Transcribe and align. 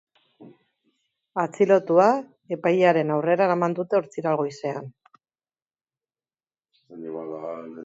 Atxilotua 1.43 2.07
epailearen 2.57 3.13
aurrera 3.17 3.47
eraman 3.51 3.77
dute 3.81 3.99
ostiral 3.99 4.39
goizean. 4.41 4.91